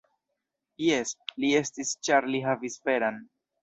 [0.85, 1.13] Jes,
[1.45, 3.27] li estis ĉar li havis veran.